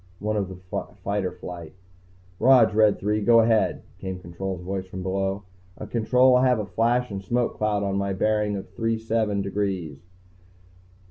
One 0.17 0.35
of 0.35 0.49
the 0.49 0.55
fighter 1.03 1.31
flight. 1.31 1.73
"Rog, 2.39 2.73
Red 2.73 2.97
Three, 2.97 3.21
go 3.21 3.41
ahead," 3.41 3.83
came 3.99 4.17
Control's 4.17 4.61
voice 4.63 4.87
from 4.87 5.03
below. 5.03 5.43
"Uh, 5.77 5.85
Control, 5.85 6.35
I 6.35 6.47
have 6.47 6.57
a 6.57 6.65
flash 6.65 7.11
and 7.11 7.21
smoke 7.23 7.57
cloud 7.59 7.83
on 7.83 8.01
a 8.01 8.13
bearing 8.15 8.55
of 8.55 8.67
three 8.71 8.97
seven 8.97 9.43
degrees." 9.43 9.99